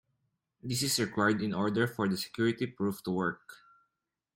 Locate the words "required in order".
0.99-1.85